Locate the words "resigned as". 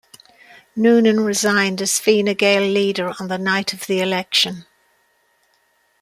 1.19-1.99